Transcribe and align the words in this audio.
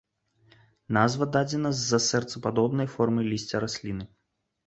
Назва 0.97 1.25
дадзена 1.35 1.69
з-за 1.81 1.99
сэрцападобнай 2.09 2.87
формы 2.97 3.21
лісця 3.31 3.57
расліны. 3.67 4.03